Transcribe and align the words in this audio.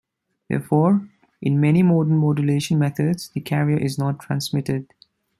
Therefore, 0.49 1.07
in 1.43 1.61
many 1.61 1.83
modern 1.83 2.17
modulation 2.17 2.79
methods 2.79 3.29
the 3.29 3.39
carrier 3.39 3.77
is 3.77 3.99
not 3.99 4.17
transmitted. 4.19 4.91